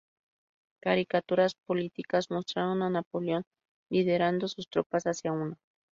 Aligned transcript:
Caricaturas 0.83 1.53
políticas 1.67 2.31
mostraron 2.31 2.79
a 2.81 2.89
Napoleón 2.97 3.43
liderando 3.93 4.47
sus 4.47 4.67
tropas 4.67 5.03
hacia 5.03 5.31
una. 5.31 5.59